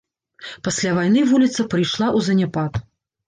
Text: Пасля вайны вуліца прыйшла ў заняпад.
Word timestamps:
Пасля 0.67 0.93
вайны 0.99 1.21
вуліца 1.33 1.67
прыйшла 1.73 2.07
ў 2.17 2.29
заняпад. 2.31 2.81